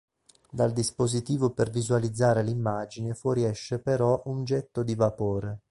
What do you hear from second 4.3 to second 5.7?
getto di vapore.